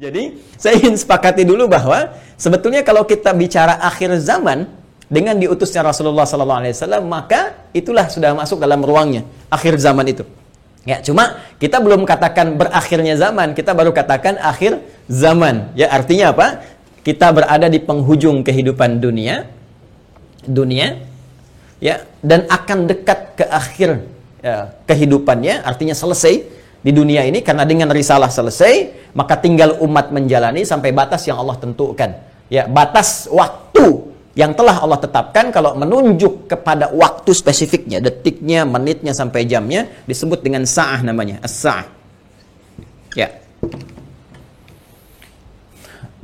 Jadi, 0.00 0.40
saya 0.56 0.80
ingin 0.80 0.96
sepakati 0.96 1.44
dulu 1.44 1.68
bahwa 1.68 2.16
sebetulnya 2.40 2.80
kalau 2.80 3.04
kita 3.04 3.36
bicara 3.36 3.76
akhir 3.84 4.16
zaman 4.24 4.64
dengan 5.12 5.36
diutusnya 5.36 5.84
Rasulullah 5.84 6.24
SAW, 6.24 7.04
maka 7.04 7.68
itulah 7.76 8.08
sudah 8.08 8.32
masuk 8.32 8.64
dalam 8.64 8.80
ruangnya 8.80 9.28
akhir 9.52 9.76
zaman 9.76 10.08
itu. 10.08 10.24
Ya, 10.88 11.04
cuma 11.04 11.44
kita 11.60 11.84
belum 11.84 12.08
katakan 12.08 12.56
berakhirnya 12.56 13.12
zaman, 13.20 13.52
kita 13.52 13.76
baru 13.76 13.92
katakan 13.92 14.40
akhir 14.40 14.80
zaman. 15.04 15.68
Ya, 15.76 15.92
artinya 15.92 16.32
apa? 16.32 16.64
Kita 17.04 17.28
berada 17.36 17.68
di 17.68 17.76
penghujung 17.76 18.40
kehidupan 18.40 19.04
dunia, 19.04 19.52
dunia, 20.48 20.96
ya, 21.76 22.08
dan 22.24 22.48
akan 22.48 22.88
dekat 22.88 23.36
ke 23.36 23.44
akhir 23.44 24.00
ya, 24.40 24.72
kehidupannya, 24.88 25.60
artinya 25.60 25.92
selesai 25.92 26.59
di 26.80 26.90
dunia 26.96 27.28
ini 27.28 27.44
karena 27.44 27.68
dengan 27.68 27.92
risalah 27.92 28.32
selesai 28.32 29.12
maka 29.12 29.36
tinggal 29.36 29.76
umat 29.84 30.08
menjalani 30.10 30.64
sampai 30.64 30.96
batas 30.96 31.28
yang 31.28 31.36
Allah 31.36 31.60
tentukan. 31.60 32.10
Ya 32.50 32.66
batas 32.66 33.28
waktu 33.30 34.10
yang 34.32 34.56
telah 34.56 34.80
Allah 34.80 34.96
tetapkan 34.96 35.52
kalau 35.52 35.76
menunjuk 35.76 36.48
kepada 36.48 36.88
waktu 36.94 37.30
spesifiknya 37.36 38.00
detiknya 38.00 38.64
menitnya 38.64 39.12
sampai 39.12 39.44
jamnya 39.44 39.90
disebut 40.08 40.40
dengan 40.40 40.64
sa'ah 40.64 41.04
namanya 41.04 41.42
as-sa'ah. 41.44 41.86
Ya. 43.18 43.28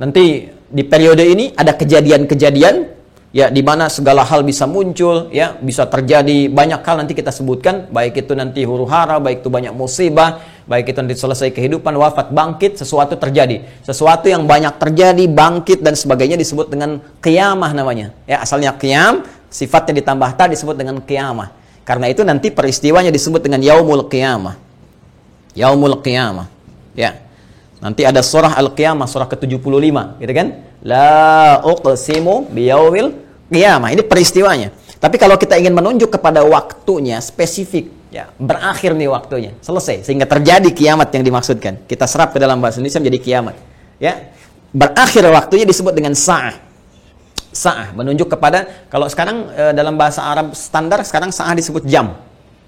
Nanti 0.01 0.49
di 0.49 0.83
periode 0.83 1.23
ini 1.23 1.53
ada 1.53 1.77
kejadian-kejadian 1.77 2.96
ya 3.35 3.51
di 3.51 3.59
mana 3.59 3.91
segala 3.91 4.23
hal 4.23 4.43
bisa 4.43 4.63
muncul 4.69 5.31
ya 5.31 5.55
bisa 5.59 5.87
terjadi. 5.87 6.47
Banyak 6.47 6.81
hal 6.83 6.95
nanti 7.03 7.13
kita 7.13 7.31
sebutkan 7.31 7.91
baik 7.91 8.23
itu 8.25 8.33
nanti 8.33 8.63
huru 8.63 8.87
hara 8.87 9.19
baik 9.19 9.43
itu 9.43 9.49
banyak 9.51 9.73
musibah 9.75 10.39
baik 10.67 10.91
itu 10.91 10.99
nanti 10.99 11.15
selesai 11.15 11.49
kehidupan 11.55 11.95
wafat 11.95 12.31
bangkit 12.31 12.79
sesuatu 12.79 13.15
terjadi. 13.19 13.63
Sesuatu 13.83 14.27
yang 14.27 14.43
banyak 14.47 14.75
terjadi 14.79 15.23
bangkit 15.27 15.83
dan 15.83 15.95
sebagainya 15.95 16.39
disebut 16.39 16.71
dengan 16.71 16.99
kiamah 17.23 17.71
namanya. 17.71 18.15
Ya 18.27 18.43
asalnya 18.43 18.75
kiam 18.75 19.23
sifatnya 19.47 20.03
ditambah 20.03 20.29
ta 20.35 20.47
disebut 20.51 20.75
dengan 20.75 20.99
kiamah 20.99 21.55
karena 21.87 22.11
itu 22.11 22.21
nanti 22.27 22.51
peristiwanya 22.51 23.15
disebut 23.15 23.39
dengan 23.47 23.63
yaumul 23.63 24.11
kiamah 24.11 24.59
yaumul 25.55 26.03
kiamah 26.03 26.47
ya. 26.93 27.25
Nanti 27.77 28.01
ada 28.01 28.25
surah 28.25 28.57
al-qiyamah 28.57 29.05
surah 29.05 29.29
ke-75 29.29 30.17
gitu 30.17 30.33
kan 30.33 30.47
la 30.87 31.59
uqsimu 31.67 32.47
biyaumil 32.47 33.11
qiyamah. 33.51 33.91
Ini 33.91 34.07
peristiwanya. 34.07 34.71
Tapi 34.97 35.19
kalau 35.19 35.35
kita 35.35 35.59
ingin 35.59 35.75
menunjuk 35.75 36.15
kepada 36.15 36.41
waktunya 36.47 37.19
spesifik, 37.19 37.91
ya 38.09 38.31
berakhir 38.39 38.95
nih 38.95 39.11
waktunya, 39.11 39.51
selesai 39.59 40.07
sehingga 40.07 40.25
terjadi 40.25 40.71
kiamat 40.71 41.11
yang 41.11 41.27
dimaksudkan. 41.27 41.83
Kita 41.85 42.07
serap 42.07 42.33
ke 42.33 42.39
dalam 42.39 42.63
bahasa 42.63 42.79
Indonesia 42.79 43.03
menjadi 43.03 43.19
kiamat. 43.19 43.55
Ya. 43.99 44.31
Berakhir 44.71 45.23
waktunya 45.31 45.63
disebut 45.67 45.95
dengan 45.95 46.15
sa'ah. 46.15 46.55
Sa'ah 47.55 47.95
menunjuk 47.95 48.29
kepada 48.29 48.87
kalau 48.91 49.07
sekarang 49.07 49.49
e, 49.49 49.63
dalam 49.73 49.95
bahasa 49.95 50.21
Arab 50.21 50.53
standar 50.53 51.01
sekarang 51.07 51.31
sa'ah 51.31 51.55
disebut 51.55 51.87
jam. 51.87 52.19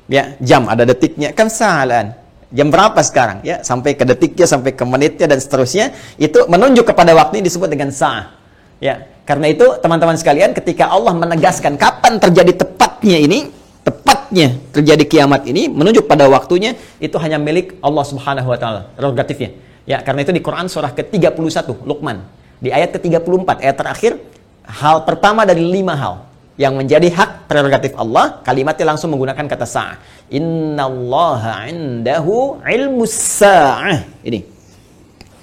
Ya, 0.09 0.33
jam 0.41 0.65
ada 0.65 0.89
detiknya 0.89 1.35
kan 1.35 1.51
sa'alan. 1.51 2.17
Jam 2.49 2.73
berapa 2.73 2.97
sekarang? 3.05 3.45
Ya, 3.45 3.61
sampai 3.61 3.93
ke 3.93 4.01
detiknya, 4.09 4.49
sampai 4.49 4.73
ke 4.73 4.81
menitnya 4.81 5.29
dan 5.29 5.37
seterusnya. 5.37 5.93
Itu 6.17 6.49
menunjuk 6.49 6.89
kepada 6.89 7.13
waktu 7.13 7.41
ini 7.41 7.45
disebut 7.45 7.69
dengan 7.69 7.93
sa'ah. 7.93 8.33
Ya, 8.81 9.05
karena 9.29 9.53
itu 9.53 9.77
teman-teman 9.77 10.17
sekalian 10.17 10.57
ketika 10.57 10.89
Allah 10.89 11.13
menegaskan 11.13 11.77
kapan 11.77 12.17
terjadi 12.17 12.65
tepatnya 12.65 13.17
ini, 13.21 13.39
tepatnya 13.85 14.57
terjadi 14.73 15.03
kiamat 15.05 15.45
ini 15.45 15.69
menunjuk 15.69 16.09
pada 16.09 16.25
waktunya 16.25 16.73
itu 16.97 17.13
hanya 17.21 17.37
milik 17.37 17.77
Allah 17.85 18.05
Subhanahu 18.07 18.49
wa 18.49 18.57
taala, 18.57 18.81
prerogatifnya. 18.97 19.53
Ya, 19.85 20.01
karena 20.01 20.25
itu 20.25 20.33
di 20.33 20.41
Quran 20.41 20.69
surah 20.69 20.93
ke-31 20.93 21.85
Luqman 21.85 22.21
di 22.61 22.69
ayat 22.69 22.93
ke-34 22.93 23.49
ayat 23.63 23.75
terakhir 23.77 24.11
hal 24.67 25.07
pertama 25.07 25.47
dari 25.47 25.63
lima 25.65 25.97
hal 25.97 26.28
yang 26.59 26.75
menjadi 26.75 27.07
hak 27.07 27.47
prerogatif 27.47 27.95
Allah, 27.95 28.43
kalimatnya 28.43 28.91
langsung 28.91 29.15
menggunakan 29.15 29.47
kata 29.47 29.63
sa'ah. 29.63 29.95
Innallaha 30.27 31.71
indahu 31.71 32.59
ilmu 32.59 33.07
sa'ah. 33.07 34.03
Ini. 34.27 34.43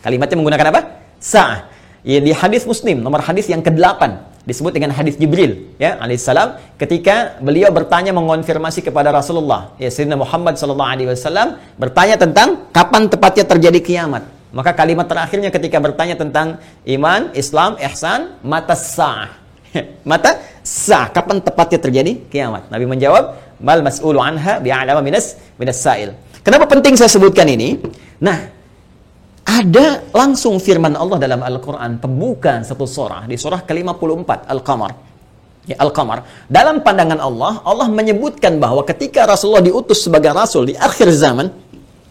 Kalimatnya 0.05 0.37
menggunakan 0.37 0.67
apa? 0.77 0.81
Sa'ah. 1.17 1.73
Ya, 2.05 2.21
di 2.21 2.37
hadis 2.37 2.69
Muslim 2.69 3.01
nomor 3.01 3.25
hadis 3.25 3.49
yang 3.49 3.65
ke-8 3.65 4.37
disebut 4.47 4.71
dengan 4.71 4.95
hadis 4.95 5.19
Jibril 5.19 5.75
ya 5.75 5.99
alaihissalam 5.99 6.79
ketika 6.79 7.35
beliau 7.43 7.67
bertanya 7.75 8.15
mengonfirmasi 8.15 8.79
kepada 8.79 9.11
Rasulullah 9.11 9.75
ya 9.75 9.91
Sayyidina 9.91 10.15
Muhammad 10.15 10.55
sallallahu 10.55 10.87
alaihi 10.87 11.11
wasallam 11.11 11.59
bertanya 11.75 12.15
tentang 12.15 12.71
kapan 12.71 13.11
tepatnya 13.11 13.43
terjadi 13.43 13.83
kiamat 13.83 14.23
maka 14.55 14.71
kalimat 14.71 15.11
terakhirnya 15.11 15.51
ketika 15.51 15.83
bertanya 15.83 16.17
tentang 16.17 16.63
iman, 16.89 17.29
Islam, 17.37 17.77
ihsan, 17.77 18.41
mata 18.41 18.73
sah. 18.73 19.46
mata 20.11 20.43
sah, 20.67 21.11
kapan 21.11 21.43
tepatnya 21.43 21.79
terjadi 21.79 22.13
kiamat? 22.31 22.69
Nabi 22.71 22.85
menjawab, 22.87 23.25
"Mal 23.63 23.81
mas'ulu 23.83 24.19
anha 24.19 24.59
bi'alama 24.63 25.01
minas 25.01 25.39
minas 25.57 25.79
sa'il." 25.79 26.15
Kenapa 26.47 26.71
penting 26.71 26.95
saya 26.95 27.11
sebutkan 27.11 27.51
ini? 27.51 27.83
Nah, 28.23 28.39
ada 29.47 30.03
langsung 30.11 30.59
firman 30.59 30.99
Allah 30.99 31.19
dalam 31.23 31.41
Al-Quran, 31.43 32.03
pembuka 32.03 32.67
satu 32.67 32.83
surah, 32.83 33.31
di 33.31 33.39
surah 33.39 33.63
ke-54, 33.63 34.51
Al-Qamar. 34.51 34.93
Ya, 35.67 35.79
Al-Qamar. 35.83 36.47
Dalam 36.51 36.83
pandangan 36.83 37.19
Allah, 37.19 37.63
Allah 37.63 37.87
menyebutkan 37.91 38.59
bahwa 38.59 38.83
ketika 38.87 39.27
Rasulullah 39.27 39.63
diutus 39.63 40.03
sebagai 40.03 40.35
Rasul 40.35 40.71
di 40.71 40.75
akhir 40.75 41.11
zaman, 41.15 41.51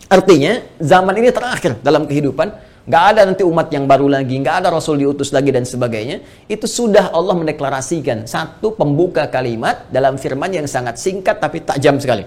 artinya 0.07 0.63
zaman 0.79 1.13
ini 1.19 1.31
terakhir 1.31 1.79
dalam 1.83 2.07
kehidupan, 2.07 2.51
nggak 2.85 3.03
ada 3.11 3.21
nanti 3.25 3.41
umat 3.41 3.67
yang 3.73 3.89
baru 3.89 4.07
lagi, 4.07 4.37
nggak 4.37 4.61
ada 4.61 4.67
Rasul 4.69 5.01
diutus 5.01 5.33
lagi 5.33 5.49
dan 5.49 5.65
sebagainya, 5.65 6.21
itu 6.45 6.69
sudah 6.69 7.09
Allah 7.09 7.33
mendeklarasikan 7.33 8.29
satu 8.29 8.73
pembuka 8.77 9.25
kalimat 9.27 9.89
dalam 9.89 10.21
firman 10.21 10.53
yang 10.53 10.69
sangat 10.69 11.01
singkat 11.01 11.41
tapi 11.41 11.65
tajam 11.65 11.97
sekali. 11.97 12.25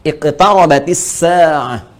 Iqtarabatis 0.00 1.02
sa'ah 1.20 1.90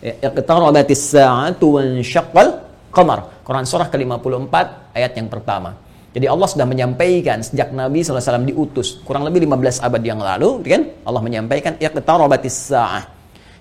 iqtarabatis 0.00 1.02
sa'atu 1.12 1.66
wa 1.76 1.82
syaqqal 2.00 2.48
qamar. 2.90 3.44
Quran 3.44 3.64
surah 3.68 3.88
ke-54 3.92 4.54
ayat 4.96 5.12
yang 5.16 5.28
pertama. 5.28 5.76
Jadi 6.10 6.26
Allah 6.26 6.48
sudah 6.50 6.66
menyampaikan 6.66 7.38
sejak 7.38 7.70
Nabi 7.70 8.02
SAW 8.02 8.42
diutus 8.42 8.98
kurang 9.06 9.22
lebih 9.22 9.46
15 9.46 9.78
abad 9.78 10.02
yang 10.02 10.18
lalu, 10.18 10.58
kan? 10.66 10.82
Allah 11.06 11.22
menyampaikan 11.22 11.78
iqtarabatis 11.78 12.74
sa'ah. 12.74 13.06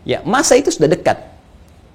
Ya, 0.08 0.24
masa 0.26 0.58
itu 0.58 0.74
sudah 0.74 0.90
dekat. 0.90 1.20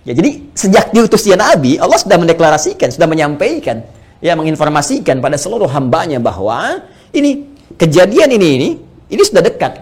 Ya, 0.04 0.12
jadi 0.12 0.52
sejak 0.52 0.92
diutusnya 0.92 1.40
Nabi, 1.40 1.80
Allah 1.80 1.96
sudah 1.96 2.20
mendeklarasikan, 2.20 2.92
sudah 2.92 3.08
menyampaikan, 3.08 3.80
ya 4.20 4.36
menginformasikan 4.36 5.24
pada 5.24 5.40
seluruh 5.40 5.68
hambanya 5.72 6.20
bahwa 6.20 6.84
ini 7.16 7.48
kejadian 7.80 8.28
ini 8.36 8.48
ini 8.60 8.68
ini 9.08 9.22
sudah 9.24 9.40
dekat. 9.40 9.80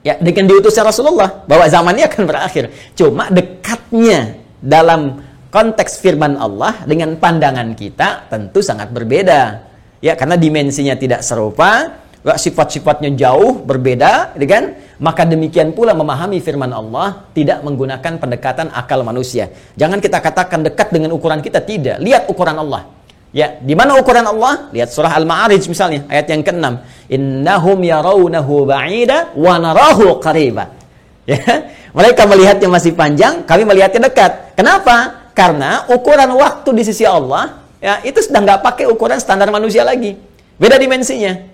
Ya, 0.00 0.16
dengan 0.16 0.48
diutusnya 0.48 0.86
Rasulullah 0.86 1.44
bahwa 1.44 1.66
zamannya 1.68 2.08
akan 2.08 2.22
berakhir. 2.24 2.72
Cuma 2.96 3.28
dekatnya 3.28 4.38
dalam 4.62 5.20
konteks 5.52 6.00
firman 6.00 6.40
Allah 6.40 6.86
dengan 6.88 7.18
pandangan 7.20 7.74
kita 7.76 8.30
tentu 8.32 8.64
sangat 8.64 8.94
berbeda. 8.94 9.66
Ya, 10.00 10.16
karena 10.16 10.40
dimensinya 10.40 10.96
tidak 10.96 11.20
serupa, 11.20 12.00
sifat-sifatnya 12.24 13.12
jauh 13.12 13.60
berbeda, 13.60 14.32
kan? 14.48 14.78
Maka 15.00 15.24
demikian 15.24 15.72
pula 15.72 15.96
memahami 15.96 16.44
firman 16.44 16.68
Allah 16.76 17.24
tidak 17.32 17.64
menggunakan 17.64 18.20
pendekatan 18.20 18.68
akal 18.68 19.00
manusia. 19.00 19.48
Jangan 19.72 19.96
kita 19.96 20.20
katakan 20.20 20.60
dekat 20.60 20.92
dengan 20.92 21.16
ukuran 21.16 21.40
kita, 21.40 21.64
tidak. 21.64 21.96
Lihat 22.04 22.28
ukuran 22.28 22.60
Allah. 22.60 22.84
Ya, 23.32 23.56
di 23.62 23.72
mana 23.72 23.96
ukuran 23.96 24.28
Allah? 24.28 24.68
Lihat 24.74 24.92
surah 24.92 25.16
Al-Ma'arij 25.16 25.64
misalnya, 25.72 26.04
ayat 26.04 26.28
yang 26.28 26.44
ke-6. 26.44 26.66
Innahum 27.16 27.80
yarawnahu 27.80 28.68
ba'ida 28.68 29.32
wa 29.38 29.56
narahu 29.56 30.20
qariba. 30.20 30.68
Ya, 31.24 31.38
mereka 31.96 32.28
melihatnya 32.28 32.68
masih 32.68 32.92
panjang, 32.92 33.46
kami 33.48 33.64
melihatnya 33.64 34.12
dekat. 34.12 34.52
Kenapa? 34.52 35.30
Karena 35.32 35.88
ukuran 35.88 36.28
waktu 36.36 36.76
di 36.76 36.82
sisi 36.84 37.08
Allah, 37.08 37.64
ya, 37.80 38.04
itu 38.04 38.20
sudah 38.20 38.44
nggak 38.44 38.60
pakai 38.60 38.84
ukuran 38.84 39.16
standar 39.16 39.48
manusia 39.48 39.80
lagi. 39.80 40.18
Beda 40.60 40.76
dimensinya. 40.76 41.49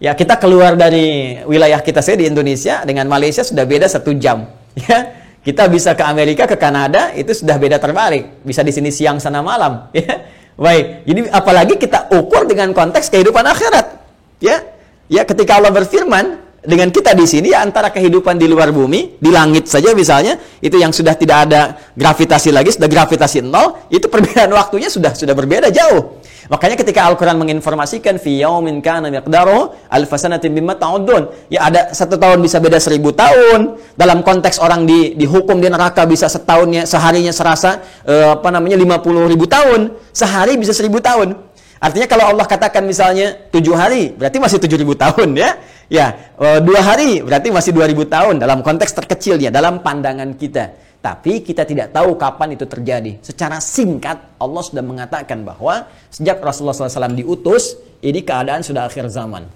Ya, 0.00 0.16
kita 0.16 0.40
keluar 0.40 0.80
dari 0.80 1.36
wilayah 1.44 1.76
kita 1.84 2.00
saya 2.00 2.16
di 2.16 2.24
Indonesia 2.24 2.80
dengan 2.88 3.04
Malaysia 3.04 3.44
sudah 3.44 3.68
beda 3.68 3.86
satu 3.86 4.16
jam. 4.16 4.48
Ya, 4.88 5.12
kita 5.44 5.68
bisa 5.68 5.92
ke 5.92 6.04
Amerika, 6.04 6.48
ke 6.48 6.56
Kanada, 6.56 7.12
itu 7.12 7.36
sudah 7.36 7.60
beda 7.60 7.76
terbalik. 7.76 8.40
Bisa 8.40 8.64
di 8.64 8.72
sini 8.72 8.88
siang 8.88 9.20
sana 9.20 9.44
malam. 9.44 9.86
Ya, 9.96 10.24
Baik, 10.60 11.08
jadi 11.08 11.20
apalagi 11.32 11.74
kita 11.80 12.12
ukur 12.12 12.44
dengan 12.44 12.76
konteks 12.76 13.08
kehidupan 13.08 13.44
akhirat. 13.48 13.96
Ya, 14.44 14.60
ya 15.08 15.24
ketika 15.24 15.56
Allah 15.56 15.72
berfirman 15.72 16.36
dengan 16.60 16.92
kita 16.92 17.16
di 17.16 17.24
sini 17.24 17.56
ya 17.56 17.64
antara 17.64 17.88
kehidupan 17.88 18.36
di 18.36 18.44
luar 18.44 18.68
bumi, 18.68 19.16
di 19.16 19.32
langit 19.32 19.72
saja 19.72 19.96
misalnya, 19.96 20.36
itu 20.60 20.76
yang 20.76 20.92
sudah 20.92 21.16
tidak 21.16 21.48
ada 21.48 21.80
gravitasi 21.96 22.52
lagi, 22.52 22.76
sudah 22.76 22.92
gravitasi 22.92 23.40
nol, 23.40 23.88
itu 23.88 24.04
perbedaan 24.12 24.52
waktunya 24.60 24.92
sudah 24.92 25.16
sudah 25.16 25.32
berbeda 25.32 25.72
jauh. 25.72 26.19
Makanya 26.48 26.80
ketika 26.80 27.04
Al-Quran 27.04 27.36
menginformasikan 27.36 28.16
fi 28.16 28.40
yaumin 28.40 28.80
kana 28.80 29.12
miqdaruhu 29.12 29.76
alfasanatin 29.92 30.56
bimma 30.56 30.78
ta'udun. 30.80 31.28
Ya 31.52 31.68
ada 31.68 31.92
satu 31.92 32.16
tahun 32.16 32.40
bisa 32.40 32.56
beda 32.62 32.80
seribu 32.80 33.12
tahun. 33.12 33.76
Dalam 33.98 34.24
konteks 34.24 34.56
orang 34.62 34.88
di 34.88 35.12
dihukum 35.18 35.60
di 35.60 35.68
neraka 35.68 36.08
bisa 36.08 36.30
setahunnya 36.30 36.88
seharinya 36.88 37.34
serasa 37.34 37.84
eh, 38.08 38.32
apa 38.32 38.48
namanya 38.48 38.80
lima 38.80 38.96
puluh 39.02 39.28
ribu 39.28 39.44
tahun. 39.44 39.92
Sehari 40.16 40.56
bisa 40.56 40.72
seribu 40.72 41.02
tahun. 41.02 41.36
Artinya 41.80 42.04
kalau 42.04 42.28
Allah 42.28 42.44
katakan 42.44 42.84
misalnya 42.84 43.48
tujuh 43.48 43.72
hari, 43.72 44.12
berarti 44.12 44.36
masih 44.36 44.60
tujuh 44.60 44.76
ribu 44.80 44.92
tahun 44.96 45.32
ya. 45.32 45.56
Ya, 45.90 46.06
eh, 46.38 46.60
dua 46.62 46.80
hari 46.86 47.18
berarti 47.18 47.50
masih 47.50 47.74
dua 47.74 47.90
ribu 47.90 48.06
tahun 48.06 48.38
dalam 48.38 48.62
konteks 48.62 48.94
terkecilnya, 48.94 49.50
dalam 49.50 49.82
pandangan 49.82 50.38
kita. 50.38 50.89
Tapi 51.00 51.40
kita 51.40 51.64
tidak 51.64 51.96
tahu 51.96 52.12
kapan 52.20 52.60
itu 52.60 52.68
terjadi. 52.68 53.16
Secara 53.24 53.56
singkat, 53.56 54.20
Allah 54.36 54.60
sudah 54.60 54.84
mengatakan 54.84 55.40
bahwa 55.40 55.88
sejak 56.12 56.44
Rasulullah 56.44 56.76
SAW 56.76 57.16
diutus, 57.16 57.80
ini 58.04 58.20
keadaan 58.20 58.60
sudah 58.60 58.84
akhir 58.84 59.08
zaman. 59.08 59.48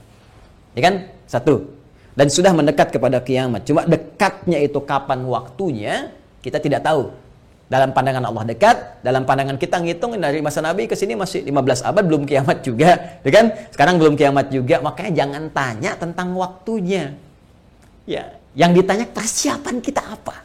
Ya 0.72 0.80
kan? 0.88 0.94
Satu. 1.28 1.68
Dan 2.16 2.32
sudah 2.32 2.56
mendekat 2.56 2.88
kepada 2.96 3.20
kiamat. 3.20 3.68
Cuma 3.68 3.84
dekatnya 3.84 4.56
itu 4.64 4.80
kapan 4.88 5.20
waktunya, 5.28 6.16
kita 6.40 6.56
tidak 6.64 6.80
tahu. 6.80 7.12
Dalam 7.68 7.92
pandangan 7.92 8.24
Allah 8.24 8.44
dekat, 8.48 8.76
dalam 9.04 9.24
pandangan 9.24 9.56
kita 9.56 9.80
ngitung 9.84 10.16
dari 10.16 10.40
masa 10.44 10.60
Nabi 10.60 10.84
ke 10.88 10.96
sini 10.96 11.16
masih 11.16 11.44
15 11.44 11.80
abad 11.80 12.04
belum 12.04 12.22
kiamat 12.28 12.60
juga, 12.60 13.20
ya 13.24 13.30
kan? 13.32 13.46
Sekarang 13.72 13.96
belum 13.96 14.14
kiamat 14.20 14.52
juga, 14.52 14.84
makanya 14.84 15.24
jangan 15.24 15.44
tanya 15.52 15.92
tentang 15.96 16.36
waktunya. 16.36 17.16
Ya, 18.04 18.36
yang 18.52 18.76
ditanya 18.76 19.08
persiapan 19.08 19.80
kita 19.80 20.04
apa? 20.04 20.43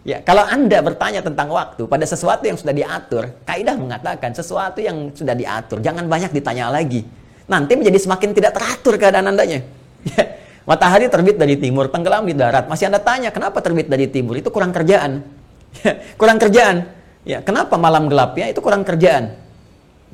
Ya, 0.00 0.24
kalau 0.24 0.40
Anda 0.48 0.80
bertanya 0.80 1.20
tentang 1.20 1.52
waktu 1.52 1.84
pada 1.84 2.08
sesuatu 2.08 2.48
yang 2.48 2.56
sudah 2.56 2.72
diatur, 2.72 3.36
kaidah 3.44 3.76
mengatakan 3.76 4.32
sesuatu 4.32 4.80
yang 4.80 5.12
sudah 5.12 5.36
diatur, 5.36 5.84
jangan 5.84 6.08
banyak 6.08 6.32
ditanya 6.32 6.72
lagi. 6.72 7.04
Nanti 7.44 7.76
menjadi 7.76 8.00
semakin 8.00 8.32
tidak 8.32 8.56
teratur 8.56 8.96
keadaan 8.96 9.28
Andanya. 9.28 9.60
Ya, 10.00 10.40
matahari 10.64 11.12
terbit 11.12 11.36
dari 11.36 11.60
timur, 11.60 11.92
tenggelam 11.92 12.24
di 12.24 12.32
darat. 12.32 12.64
Masih 12.64 12.88
Anda 12.88 13.04
tanya, 13.04 13.28
kenapa 13.28 13.60
terbit 13.60 13.84
dari 13.84 14.08
timur? 14.08 14.32
Itu 14.40 14.48
kurang 14.48 14.72
kerjaan. 14.72 15.20
Ya, 15.84 16.00
kurang 16.16 16.40
kerjaan. 16.40 16.88
Ya, 17.20 17.44
kenapa 17.44 17.76
malam 17.76 18.08
gelapnya? 18.08 18.48
Itu 18.48 18.64
kurang 18.64 18.80
kerjaan. 18.80 19.36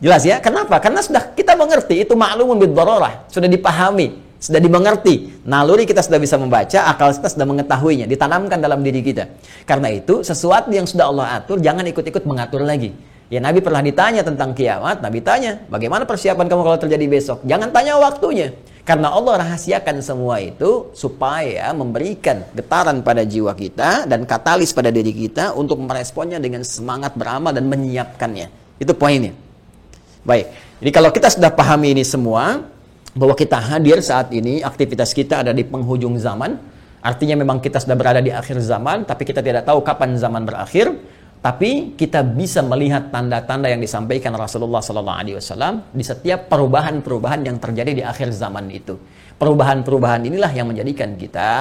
Jelas 0.03 0.27
ya? 0.27 0.43
Kenapa? 0.43 0.83
Karena 0.83 1.01
sudah 1.01 1.33
kita 1.33 1.55
mengerti 1.55 2.03
itu 2.03 2.19
maklumun 2.19 2.59
bid 2.59 2.75
sudah 3.31 3.49
dipahami 3.49 4.26
sudah 4.47 4.63
dimengerti. 4.63 5.43
Naluri 5.43 5.83
kita 5.83 6.07
sudah 6.07 6.23
bisa 6.23 6.39
membaca, 6.39 6.87
akal 6.87 7.11
kita 7.11 7.35
sudah 7.35 7.47
mengetahuinya, 7.51 8.07
ditanamkan 8.07 8.63
dalam 8.63 8.79
diri 8.87 9.03
kita. 9.03 9.27
Karena 9.67 9.91
itu, 9.91 10.23
sesuatu 10.23 10.71
yang 10.71 10.87
sudah 10.87 11.11
Allah 11.11 11.43
atur, 11.43 11.59
jangan 11.59 11.83
ikut-ikut 11.91 12.23
mengatur 12.23 12.63
lagi. 12.63 12.95
Ya 13.27 13.43
Nabi 13.43 13.59
pernah 13.59 13.83
ditanya 13.83 14.23
tentang 14.23 14.55
kiamat, 14.55 15.03
Nabi 15.03 15.19
tanya, 15.19 15.59
bagaimana 15.67 16.07
persiapan 16.07 16.47
kamu 16.47 16.63
kalau 16.63 16.79
terjadi 16.79 17.07
besok? 17.11 17.43
Jangan 17.43 17.75
tanya 17.75 17.99
waktunya. 17.99 18.55
Karena 18.87 19.11
Allah 19.11 19.43
rahasiakan 19.43 19.99
semua 19.99 20.39
itu 20.39 20.95
supaya 20.95 21.75
memberikan 21.75 22.47
getaran 22.55 23.03
pada 23.03 23.27
jiwa 23.27 23.51
kita 23.51 24.07
dan 24.07 24.23
katalis 24.23 24.71
pada 24.71 24.95
diri 24.95 25.11
kita 25.11 25.59
untuk 25.59 25.83
meresponnya 25.83 26.39
dengan 26.39 26.63
semangat 26.63 27.19
beramal 27.19 27.51
dan 27.51 27.67
menyiapkannya. 27.67 28.79
Itu 28.79 28.95
poinnya. 28.95 29.35
Baik, 30.23 30.55
jadi 30.79 30.91
kalau 30.95 31.11
kita 31.11 31.35
sudah 31.35 31.51
pahami 31.51 31.99
ini 31.99 32.07
semua, 32.07 32.63
bahwa 33.17 33.33
kita 33.33 33.57
hadir 33.57 34.05
saat 34.05 34.29
ini, 34.37 34.61
aktivitas 34.61 35.17
kita 35.17 35.41
ada 35.41 35.57
di 35.57 35.65
penghujung 35.65 36.21
zaman. 36.21 36.61
Artinya 37.01 37.41
memang 37.41 37.65
kita 37.65 37.81
sudah 37.81 37.97
berada 37.97 38.21
di 38.21 38.29
akhir 38.29 38.61
zaman, 38.61 39.09
tapi 39.09 39.25
kita 39.25 39.41
tidak 39.41 39.65
tahu 39.65 39.81
kapan 39.81 40.21
zaman 40.21 40.45
berakhir. 40.45 40.93
Tapi 41.41 41.95
kita 41.95 42.27
bisa 42.27 42.59
melihat 42.59 43.15
tanda-tanda 43.15 43.71
yang 43.71 43.79
disampaikan 43.79 44.35
Rasulullah 44.35 44.83
SAW 44.83 45.95
di 45.95 46.03
setiap 46.03 46.51
perubahan-perubahan 46.51 47.47
yang 47.47 47.63
terjadi 47.63 47.93
di 47.95 48.03
akhir 48.03 48.35
zaman 48.35 48.67
itu. 48.75 48.99
Perubahan-perubahan 49.37 50.27
inilah 50.27 50.51
yang 50.51 50.67
menjadikan 50.67 51.15
kita 51.15 51.53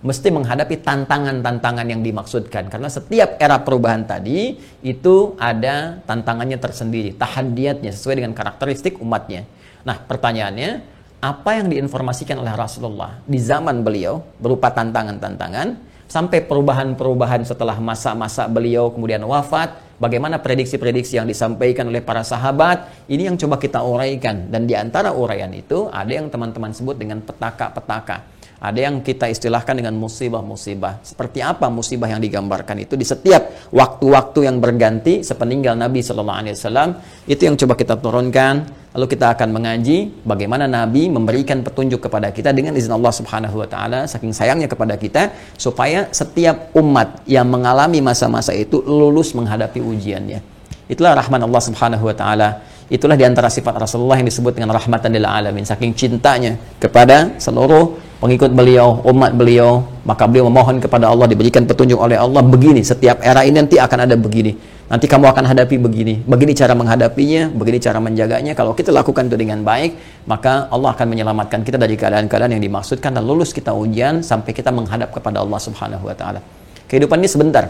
mesti 0.00 0.30
menghadapi 0.30 0.80
tantangan-tantangan 0.80 1.84
yang 1.84 2.00
dimaksudkan. 2.00 2.72
Karena 2.72 2.88
setiap 2.88 3.36
era 3.36 3.60
perubahan 3.60 4.08
tadi 4.08 4.56
itu 4.80 5.36
ada 5.36 6.00
tantangannya 6.06 6.56
tersendiri, 6.56 7.12
tahadiatnya 7.18 7.92
sesuai 7.92 8.22
dengan 8.24 8.32
karakteristik 8.32 9.02
umatnya. 9.04 9.44
Nah, 9.84 10.00
pertanyaannya, 10.00 10.95
apa 11.26 11.58
yang 11.58 11.66
diinformasikan 11.66 12.38
oleh 12.38 12.54
Rasulullah 12.54 13.18
di 13.26 13.42
zaman 13.42 13.82
beliau 13.82 14.22
berupa 14.38 14.70
tantangan-tantangan 14.70 15.74
sampai 16.06 16.46
perubahan-perubahan 16.46 17.42
setelah 17.42 17.82
masa-masa 17.82 18.46
beliau 18.46 18.94
kemudian 18.94 19.26
wafat 19.26 19.74
bagaimana 19.98 20.38
prediksi-prediksi 20.38 21.18
yang 21.18 21.26
disampaikan 21.26 21.90
oleh 21.90 21.98
para 21.98 22.22
sahabat 22.22 23.10
ini 23.10 23.26
yang 23.26 23.34
coba 23.34 23.58
kita 23.58 23.82
uraikan. 23.82 24.46
Dan 24.46 24.70
di 24.70 24.78
antara 24.78 25.10
uraian 25.10 25.50
itu 25.50 25.90
ada 25.90 26.14
yang 26.14 26.30
teman-teman 26.30 26.70
sebut 26.70 26.94
dengan 26.94 27.18
petaka-petaka 27.26 28.35
ada 28.56 28.78
yang 28.80 29.04
kita 29.04 29.28
istilahkan 29.28 29.76
dengan 29.76 29.92
musibah-musibah. 30.00 31.04
Seperti 31.04 31.44
apa 31.44 31.68
musibah 31.68 32.08
yang 32.08 32.24
digambarkan 32.24 32.80
itu 32.80 32.96
di 32.96 33.04
setiap 33.04 33.68
waktu-waktu 33.68 34.48
yang 34.48 34.56
berganti 34.64 35.20
sepeninggal 35.20 35.76
Nabi 35.76 36.00
Shallallahu 36.00 36.38
Alaihi 36.40 36.54
Wasallam 36.56 36.88
itu 37.28 37.42
yang 37.44 37.56
coba 37.60 37.76
kita 37.76 37.94
turunkan. 38.00 38.84
Lalu 38.96 39.12
kita 39.12 39.36
akan 39.36 39.52
mengaji 39.52 40.24
bagaimana 40.24 40.64
Nabi 40.64 41.12
memberikan 41.12 41.60
petunjuk 41.60 42.08
kepada 42.08 42.32
kita 42.32 42.56
dengan 42.56 42.72
izin 42.72 42.96
Allah 42.96 43.12
Subhanahu 43.12 43.60
Wa 43.60 43.68
Taala 43.68 44.00
saking 44.08 44.32
sayangnya 44.32 44.72
kepada 44.72 44.96
kita 44.96 45.36
supaya 45.60 46.08
setiap 46.16 46.72
umat 46.72 47.20
yang 47.28 47.44
mengalami 47.44 48.00
masa-masa 48.00 48.56
itu 48.56 48.80
lulus 48.80 49.36
menghadapi 49.36 49.84
ujiannya. 49.84 50.40
Itulah 50.88 51.12
rahman 51.12 51.44
Allah 51.44 51.60
Subhanahu 51.60 52.08
Wa 52.08 52.16
Taala. 52.16 52.48
Itulah 52.88 53.20
di 53.20 53.26
antara 53.28 53.52
sifat 53.52 53.76
Rasulullah 53.76 54.16
yang 54.16 54.32
disebut 54.32 54.56
dengan 54.56 54.72
rahmatan 54.72 55.12
lil 55.12 55.28
alamin. 55.28 55.68
Saking 55.68 55.92
cintanya 55.92 56.56
kepada 56.80 57.36
seluruh 57.36 58.05
pengikut 58.20 58.50
beliau, 58.52 59.04
umat 59.04 59.36
beliau, 59.36 59.84
maka 60.08 60.24
beliau 60.24 60.48
memohon 60.48 60.80
kepada 60.80 61.12
Allah 61.12 61.28
diberikan 61.28 61.68
petunjuk 61.68 62.00
oleh 62.00 62.16
Allah 62.16 62.40
begini, 62.40 62.80
setiap 62.80 63.20
era 63.20 63.44
ini 63.44 63.60
nanti 63.60 63.76
akan 63.76 64.08
ada 64.08 64.16
begini. 64.16 64.76
Nanti 64.86 65.10
kamu 65.10 65.26
akan 65.34 65.50
hadapi 65.50 65.82
begini. 65.82 66.22
Begini 66.22 66.54
cara 66.54 66.70
menghadapinya, 66.78 67.50
begini 67.50 67.82
cara 67.82 67.98
menjaganya. 67.98 68.54
Kalau 68.54 68.70
kita 68.70 68.94
lakukan 68.94 69.26
itu 69.26 69.34
dengan 69.34 69.66
baik, 69.66 69.98
maka 70.30 70.70
Allah 70.70 70.94
akan 70.94 71.10
menyelamatkan 71.10 71.66
kita 71.66 71.74
dari 71.74 71.98
keadaan-keadaan 71.98 72.54
yang 72.54 72.62
dimaksudkan 72.62 73.10
dan 73.10 73.26
lulus 73.26 73.50
kita 73.50 73.74
ujian 73.74 74.22
sampai 74.22 74.54
kita 74.54 74.70
menghadap 74.70 75.10
kepada 75.10 75.42
Allah 75.42 75.58
Subhanahu 75.58 76.06
wa 76.06 76.14
taala. 76.14 76.38
Kehidupan 76.86 77.18
ini 77.18 77.26
sebentar. 77.26 77.66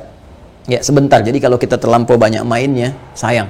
Ya, 0.69 0.85
sebentar. 0.85 1.25
Jadi 1.25 1.41
kalau 1.41 1.57
kita 1.57 1.81
terlampau 1.81 2.21
banyak 2.21 2.45
mainnya, 2.45 2.93
sayang. 3.17 3.49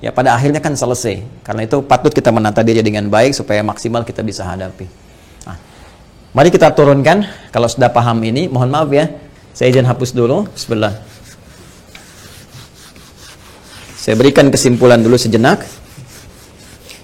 Ya, 0.00 0.08
pada 0.08 0.32
akhirnya 0.32 0.64
kan 0.64 0.72
selesai. 0.72 1.20
Karena 1.44 1.68
itu 1.68 1.84
patut 1.84 2.16
kita 2.16 2.32
menata 2.32 2.64
diri 2.64 2.80
dengan 2.80 3.12
baik 3.12 3.36
supaya 3.36 3.60
maksimal 3.60 4.08
kita 4.08 4.24
bisa 4.24 4.40
hadapi. 4.48 5.01
Mari 6.32 6.48
kita 6.48 6.72
turunkan 6.72 7.28
kalau 7.52 7.68
sudah 7.68 7.92
paham 7.92 8.16
ini. 8.24 8.48
Mohon 8.48 8.70
maaf 8.72 8.88
ya. 8.88 9.04
Saya 9.52 9.68
izin 9.68 9.84
hapus 9.84 10.16
dulu. 10.16 10.48
Bismillah. 10.48 10.96
Saya 14.00 14.16
berikan 14.16 14.48
kesimpulan 14.48 15.04
dulu 15.04 15.20
sejenak. 15.20 15.60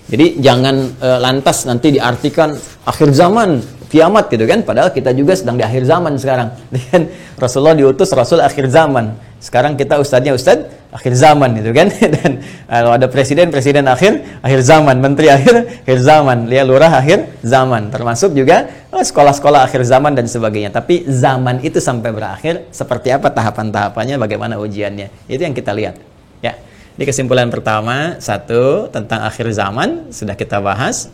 Jadi 0.08 0.40
jangan 0.40 0.96
e, 0.96 1.08
lantas 1.20 1.68
nanti 1.68 1.92
diartikan 1.92 2.56
akhir 2.88 3.12
zaman, 3.12 3.60
kiamat 3.88 4.28
gitu 4.28 4.44
kan. 4.44 4.60
Padahal 4.62 4.92
kita 4.92 5.10
juga 5.16 5.32
sedang 5.34 5.56
di 5.56 5.64
akhir 5.64 5.88
zaman 5.88 6.14
sekarang. 6.20 6.48
Dan 6.70 7.08
Rasulullah 7.42 7.74
diutus 7.74 8.12
Rasul 8.12 8.44
akhir 8.44 8.68
zaman. 8.68 9.16
Sekarang 9.40 9.78
kita 9.78 9.96
ustadznya 10.02 10.34
ustadz 10.36 10.92
akhir 10.92 11.14
zaman 11.16 11.56
itu 11.56 11.70
kan? 11.72 11.88
Dan 12.20 12.42
kalau 12.68 12.90
ada 12.94 13.06
presiden 13.08 13.48
presiden 13.48 13.88
akhir 13.88 14.44
akhir 14.44 14.60
zaman. 14.62 14.96
Menteri 15.00 15.32
akhir 15.32 15.54
akhir 15.88 15.98
zaman. 16.04 16.46
Lihat 16.46 16.64
lurah 16.68 16.92
akhir 16.92 17.40
zaman. 17.40 17.88
Termasuk 17.88 18.36
juga 18.36 18.68
oh, 18.92 19.02
sekolah-sekolah 19.02 19.64
akhir 19.64 19.82
zaman 19.88 20.12
dan 20.12 20.28
sebagainya. 20.28 20.70
Tapi 20.70 21.08
zaman 21.08 21.64
itu 21.64 21.80
sampai 21.80 22.12
berakhir 22.12 22.68
seperti 22.70 23.10
apa 23.10 23.32
tahapan-tahapannya 23.32 24.20
bagaimana 24.20 24.60
ujiannya? 24.60 25.26
Itu 25.26 25.40
yang 25.42 25.56
kita 25.56 25.72
lihat. 25.72 25.96
Ya. 26.44 26.54
Di 26.98 27.08
kesimpulan 27.08 27.48
pertama. 27.48 28.20
Satu 28.20 28.92
tentang 28.92 29.24
akhir 29.24 29.48
zaman. 29.56 30.12
Sudah 30.12 30.36
kita 30.36 30.60
bahas. 30.60 31.08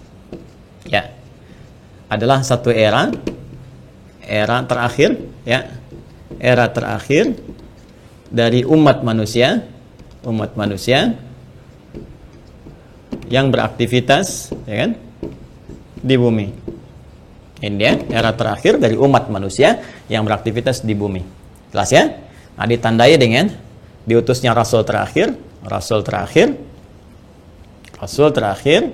Ya 0.84 1.23
adalah 2.14 2.40
satu 2.46 2.70
era 2.70 3.10
era 4.24 4.64
terakhir 4.64 5.20
ya 5.44 5.68
era 6.38 6.70
terakhir 6.70 7.34
dari 8.34 8.66
umat 8.66 9.06
manusia, 9.06 9.62
umat 10.26 10.58
manusia 10.58 11.14
yang 13.30 13.48
beraktivitas, 13.54 14.50
ya 14.66 14.76
kan, 14.84 14.90
di 16.02 16.16
bumi. 16.18 16.48
Ini 17.64 17.76
dia 17.78 17.94
era 18.10 18.34
terakhir 18.34 18.76
dari 18.76 18.98
umat 18.98 19.30
manusia 19.30 19.80
yang 20.10 20.26
beraktivitas 20.26 20.82
di 20.82 20.92
bumi. 20.92 21.22
Jelas 21.72 21.90
ya? 21.94 22.04
Nah, 22.58 22.66
ditandai 22.68 23.16
dengan 23.16 23.48
diutusnya 24.04 24.52
rasul 24.52 24.84
terakhir, 24.84 25.32
rasul 25.64 26.04
terakhir, 26.04 26.52
rasul 27.96 28.28
terakhir, 28.34 28.92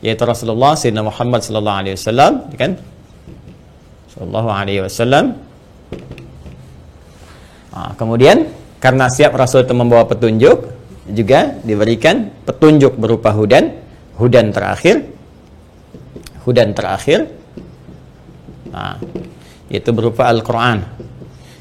yaitu 0.00 0.24
Rasulullah 0.24 0.76
Sayyidina 0.76 1.04
Muhammad 1.04 1.40
sallallahu 1.44 1.78
alaihi 1.84 1.94
wasallam, 1.96 2.32
kan? 2.56 2.72
Sallallahu 4.12 4.48
alaihi 4.48 4.80
wasallam 4.84 5.38
Nah, 7.70 7.94
kemudian 7.94 8.50
karena 8.82 9.06
siap 9.06 9.32
Rasul 9.38 9.62
itu 9.62 9.72
membawa 9.72 10.04
petunjuk, 10.04 10.68
juga 11.10 11.54
diberikan 11.62 12.30
petunjuk 12.44 12.98
berupa 12.98 13.30
hudan, 13.34 13.72
hudan 14.18 14.50
terakhir, 14.50 15.06
hudan 16.42 16.74
terakhir. 16.74 17.30
Nah, 18.70 18.98
itu 19.70 19.90
berupa 19.94 20.26
Al-Qur'an. 20.30 20.82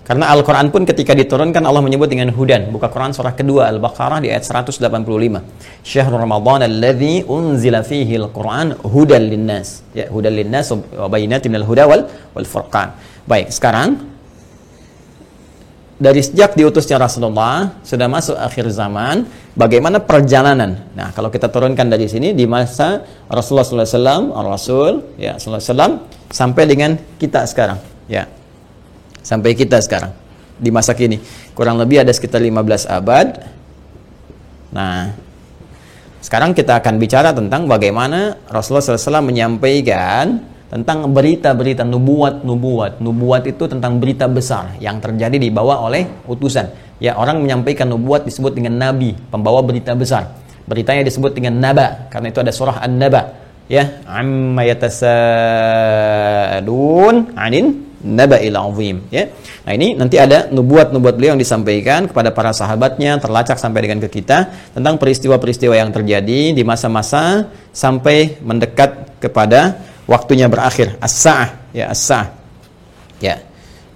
Karena 0.10 0.26
Al-Quran 0.34 0.74
pun 0.74 0.90
ketika 0.90 1.14
diturunkan 1.14 1.62
Allah 1.70 1.86
menyebut 1.86 2.10
dengan 2.10 2.34
hudan. 2.34 2.74
Buka 2.74 2.90
Quran 2.90 3.14
surah 3.14 3.38
kedua 3.38 3.70
Al-Baqarah 3.70 4.18
di 4.26 4.34
ayat 4.34 4.42
185. 4.42 4.82
Syahrul 5.86 6.18
Ramadan 6.18 6.66
alladhi 6.66 7.22
unzila 7.30 7.86
fihi 7.86 8.18
Al-Quran 8.18 8.74
hudan 8.90 9.30
linnas. 9.30 9.86
Ya, 9.94 10.10
hudan 10.10 10.34
linnas 10.34 10.74
wa 10.74 11.06
bayinatin 11.14 11.54
minal 11.54 11.70
huda 11.70 11.86
wal, 11.86 12.10
wal 12.34 12.48
furqan. 12.50 12.98
Baik, 13.30 13.54
sekarang 13.54 14.02
dari 16.02 16.26
sejak 16.26 16.58
diutusnya 16.58 16.98
Rasulullah 16.98 17.78
sudah 17.86 18.10
masuk 18.10 18.34
akhir 18.34 18.72
zaman 18.74 19.28
bagaimana 19.52 20.00
perjalanan 20.00 20.80
nah 20.96 21.12
kalau 21.12 21.28
kita 21.28 21.52
turunkan 21.52 21.92
dari 21.92 22.08
sini 22.08 22.32
di 22.32 22.48
masa 22.48 23.04
Rasulullah 23.28 23.68
SAW 23.68 24.32
Rasul 24.48 25.20
ya 25.20 25.36
SAW 25.36 26.00
sampai 26.32 26.64
dengan 26.72 26.96
kita 27.20 27.44
sekarang 27.44 27.84
ya 28.08 28.39
sampai 29.30 29.54
kita 29.54 29.78
sekarang 29.78 30.10
di 30.58 30.74
masa 30.74 30.98
kini 30.98 31.22
kurang 31.54 31.78
lebih 31.78 32.02
ada 32.02 32.10
sekitar 32.10 32.42
15 32.42 32.90
abad 32.90 33.28
nah 34.74 35.14
sekarang 36.20 36.58
kita 36.58 36.82
akan 36.82 36.98
bicara 37.00 37.30
tentang 37.32 37.70
bagaimana 37.70 38.36
Rasulullah 38.52 38.84
SAW 38.84 39.24
menyampaikan 39.24 40.44
tentang 40.70 41.10
berita-berita 41.10 41.88
nubuat-nubuat. 41.88 43.02
Nubuat 43.02 43.48
itu 43.50 43.66
tentang 43.72 43.98
berita 44.04 44.28
besar 44.30 44.78
yang 44.78 45.02
terjadi 45.02 45.40
dibawa 45.40 45.82
oleh 45.82 46.06
utusan. 46.30 46.70
Ya, 47.02 47.16
orang 47.18 47.42
menyampaikan 47.42 47.88
nubuat 47.90 48.28
disebut 48.28 48.52
dengan 48.54 48.78
nabi, 48.78 49.16
pembawa 49.32 49.64
berita 49.64 49.96
besar. 49.96 50.28
Beritanya 50.70 51.02
disebut 51.02 51.34
dengan 51.34 51.58
naba 51.58 52.12
karena 52.14 52.30
itu 52.30 52.38
ada 52.44 52.52
surah 52.54 52.84
An-Naba. 52.84 53.34
Ya, 53.66 54.02
amma 54.06 54.62
yatasadun 54.66 55.26
'anin 57.34 57.89
naba'il 58.04 58.56
azim 58.56 59.04
ya. 59.12 59.28
Nah, 59.68 59.72
ini 59.76 59.94
nanti 59.94 60.16
ada 60.16 60.48
nubuat-nubuat 60.50 61.20
beliau 61.20 61.36
yang 61.36 61.42
disampaikan 61.42 62.08
kepada 62.08 62.32
para 62.32 62.56
sahabatnya 62.56 63.20
terlacak 63.20 63.60
sampai 63.60 63.86
dengan 63.86 64.00
ke 64.08 64.10
kita 64.22 64.72
tentang 64.72 64.96
peristiwa-peristiwa 64.96 65.76
yang 65.76 65.92
terjadi 65.92 66.56
di 66.56 66.64
masa-masa 66.64 67.52
sampai 67.76 68.40
mendekat 68.40 69.20
kepada 69.20 69.78
waktunya 70.08 70.48
berakhir. 70.48 70.96
As-saah 71.04 71.76
ya 71.76 71.92
as-saah. 71.92 72.34
Ya. 73.20 73.44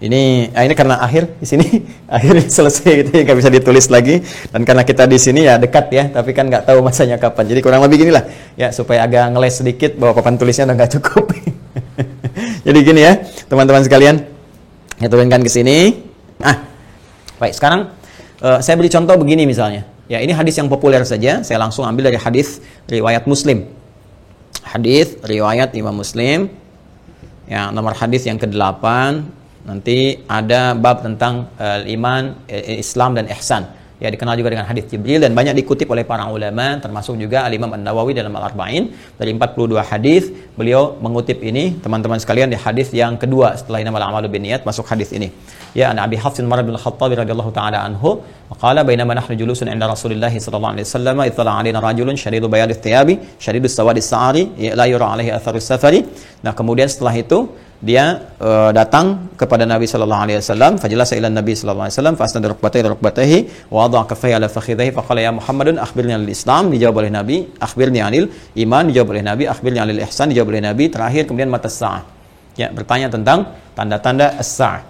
Ini 0.04 0.52
ah, 0.52 0.68
ini 0.68 0.76
karena 0.76 1.00
akhir 1.00 1.40
di 1.40 1.48
sini. 1.48 1.68
Akhir 2.14 2.36
selesai 2.46 2.92
gitu 3.02 3.10
ya 3.10 3.24
nggak 3.24 3.40
bisa 3.40 3.50
ditulis 3.50 3.88
lagi. 3.88 4.20
Dan 4.52 4.68
karena 4.68 4.84
kita 4.84 5.08
di 5.08 5.16
sini 5.16 5.48
ya 5.48 5.56
dekat 5.56 5.88
ya. 5.96 6.12
Tapi 6.12 6.36
kan 6.36 6.52
nggak 6.52 6.68
tahu 6.68 6.84
masanya 6.84 7.16
kapan. 7.16 7.48
Jadi 7.48 7.64
kurang 7.64 7.80
lebih 7.88 8.04
ginilah. 8.04 8.28
Ya 8.60 8.76
supaya 8.76 9.08
agak 9.08 9.32
ngeles 9.32 9.64
sedikit 9.64 9.96
bahwa 9.96 10.20
papan 10.20 10.36
tulisnya 10.36 10.68
udah 10.68 10.76
nggak 10.76 10.92
cukup. 11.00 11.32
Jadi 12.68 12.80
gini 12.84 13.02
ya, 13.02 13.14
teman-teman 13.54 13.86
sekalian. 13.86 14.26
Saya 14.98 15.10
turunkan 15.14 15.46
ke 15.46 15.52
sini. 15.54 16.02
Ah, 16.42 16.66
baik. 17.38 17.54
Sekarang 17.54 17.94
uh, 18.42 18.58
saya 18.66 18.74
beri 18.82 18.90
contoh 18.90 19.14
begini 19.14 19.46
misalnya. 19.46 19.86
Ya, 20.10 20.26
ini 20.26 20.34
hadis 20.34 20.58
yang 20.58 20.74
populer 20.74 21.06
saja. 21.06 21.46
Saya 21.46 21.62
langsung 21.62 21.86
ambil 21.86 22.10
dari 22.10 22.18
hadis 22.18 22.66
riwayat 22.90 23.30
Muslim. 23.30 23.70
Hadis 24.66 25.22
riwayat 25.22 25.78
Imam 25.78 25.94
Muslim. 25.94 26.50
Ya, 27.46 27.70
nomor 27.70 27.94
hadis 27.94 28.26
yang 28.26 28.42
ke-8 28.42 28.82
nanti 29.70 30.26
ada 30.26 30.74
bab 30.74 31.06
tentang 31.06 31.54
uh, 31.62 31.86
iman, 31.86 32.34
uh, 32.50 32.74
Islam 32.82 33.14
dan 33.14 33.30
ihsan 33.38 33.70
ya 34.04 34.08
dikenal 34.14 34.36
juga 34.40 34.50
dengan 34.54 34.66
hadis 34.70 34.86
Jibril 34.92 35.20
dan 35.26 35.32
banyak 35.40 35.56
dikutip 35.60 35.88
oleh 35.94 36.06
para 36.12 36.26
ulama 36.38 36.68
termasuk 36.84 37.16
juga 37.24 37.46
Al 37.48 37.54
Imam 37.60 37.72
An-Nawawi 37.78 38.14
dalam 38.20 38.34
Al-Arba'in. 38.40 38.84
Dari 39.20 39.32
42 39.36 39.84
hadis 39.92 40.24
beliau 40.60 40.84
mengutip 41.06 41.40
ini. 41.50 41.66
Teman-teman 41.84 42.20
sekalian 42.24 42.50
di 42.54 42.58
hadis 42.66 42.90
yang 43.02 43.16
kedua 43.24 43.54
setelah 43.60 43.82
innamal 43.84 44.04
a'malu 44.08 44.30
binniyat 44.36 44.64
masuk 44.70 44.86
hadis 44.92 45.12
ini. 45.18 45.30
Ya 45.80 45.90
an 45.92 45.98
Abi 46.06 46.18
Hafs 46.24 46.38
bin 46.40 46.46
Umar 46.50 46.62
bin 46.70 46.78
Khattab 46.78 47.12
radhiyallahu 47.22 47.52
taala 47.60 47.78
anhu 47.88 48.22
qala 48.62 48.82
bainama 48.90 49.14
nahnu 49.20 49.34
julusun 49.42 49.68
'inda 49.74 49.90
Rasulillah 49.94 50.30
sallallahu 50.46 50.74
alaihi 50.76 50.88
wasallam 50.88 51.18
itala 51.30 51.52
'alaina 51.58 51.80
rajulun 51.88 52.16
shadidu 52.24 52.48
bayad 52.54 52.72
thiyabi 52.86 53.16
shadidu 53.46 53.68
sawadi 53.78 54.02
sa'ari 54.12 54.44
la 54.80 54.86
yura 54.92 55.08
alaihi 55.14 55.34
atharu 55.38 55.62
safari 55.72 56.02
nah 56.46 56.54
kemudian 56.60 56.90
setelah 56.94 57.16
itu 57.24 57.40
dia 57.84 58.32
uh, 58.40 58.72
datang 58.72 59.36
kepada 59.36 59.68
Nabi 59.68 59.84
sallallahu 59.92 60.22
alaihi 60.26 60.40
wasallam 60.40 60.80
fajalasa 60.84 61.20
ila 61.20 61.28
Nabi 61.28 61.52
sallallahu 61.52 61.86
alaihi 61.88 61.98
wasallam 62.00 62.16
fasnada 62.16 62.48
rukbatayhi 62.54 62.88
rukbatayhi 62.96 63.40
wa 63.68 63.84
wada'a 63.84 64.08
kaffayhi 64.12 64.36
ala 64.40 64.48
fakhidhihi 64.48 64.96
faqala 64.96 65.20
ya 65.20 65.32
Muhammadun 65.40 65.76
akhbirni 65.86 66.16
anil 66.16 66.32
Islam 66.32 66.72
dijawab 66.72 67.04
oleh 67.04 67.12
Nabi 67.12 67.38
akhbirni 67.68 68.00
anil 68.00 68.32
iman 68.64 68.84
dijawab 68.88 69.10
oleh 69.14 69.24
Nabi 69.28 69.44
akhbirni 69.54 69.80
anil 69.84 70.00
ihsan 70.08 70.32
dijawab 70.32 70.56
oleh 70.56 70.64
Nabi 70.64 70.88
terakhir 70.96 71.28
kemudian 71.28 71.52
mata 71.52 71.68
sa'ah 71.68 72.08
ya 72.56 72.72
bertanya 72.72 73.12
tentang 73.12 73.52
tanda-tanda 73.76 74.40
as-sa'ah 74.40 74.82